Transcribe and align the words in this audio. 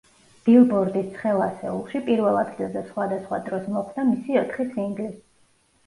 ბილბორდის 0.45 1.11
ცხელ 1.17 1.41
ასეულში 1.49 2.03
პირველ 2.09 2.41
ადგილზე 2.41 2.85
სხვადასხვა 2.91 3.43
დროს 3.47 3.71
მოხვდა 3.79 4.11
მისი 4.13 4.45
ოთხი 4.45 4.71
სინგლი. 4.77 5.17